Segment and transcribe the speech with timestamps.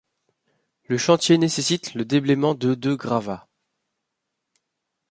[0.87, 3.47] Le chantier nécessite le déblaiement de de gravats.